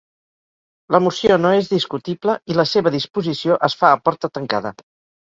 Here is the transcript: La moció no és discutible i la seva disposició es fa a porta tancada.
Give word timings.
La 0.95 1.01
moció 1.07 1.35
no 1.41 1.51
és 1.57 1.69
discutible 1.73 2.37
i 2.53 2.57
la 2.61 2.65
seva 2.71 2.95
disposició 2.97 3.59
es 3.69 3.77
fa 3.83 3.93
a 3.97 4.01
porta 4.09 4.31
tancada. 4.39 4.73